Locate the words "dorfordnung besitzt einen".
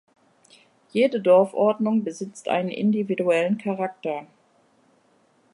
1.21-2.69